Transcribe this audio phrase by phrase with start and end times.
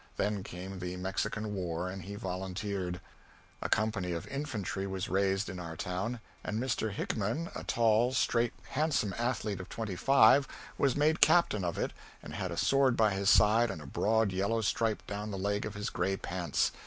[0.17, 2.99] Then came the Mexican War and he volunteered.
[3.61, 6.91] A company of infantry was raised in our town and Mr.
[6.91, 11.93] Hickman, a tall, straight, handsome athlete of twenty five, was made captain of it
[12.23, 15.65] and had a sword by his side and a broad yellow stripe down the leg
[15.67, 16.71] of his gray pants.